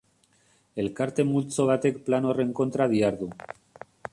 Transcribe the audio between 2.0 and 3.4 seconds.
plan horren kontra dihardu.